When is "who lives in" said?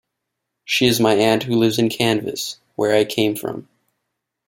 1.43-1.89